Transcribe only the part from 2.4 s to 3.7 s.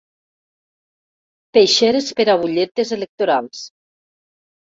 butlletes electorals.